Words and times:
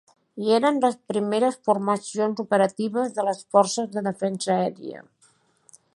Hi 0.43 0.53
eren 0.59 0.79
les 0.85 0.95
primeres 1.11 1.59
formacions 1.69 2.43
operatives 2.45 3.15
de 3.19 3.27
les 3.29 3.45
Forces 3.57 3.95
de 3.97 4.07
Defensa 4.11 4.55
Aèria. 4.57 5.07